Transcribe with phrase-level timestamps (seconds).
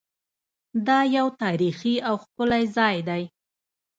[0.87, 3.23] دا یو تاریخي او ښکلی ځای دی.